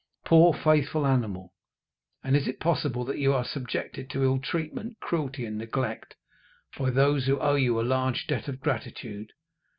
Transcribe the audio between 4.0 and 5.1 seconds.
to ill treatment,